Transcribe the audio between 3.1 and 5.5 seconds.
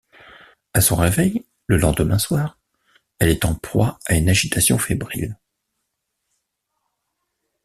elle est en proie à une agitation fébrile.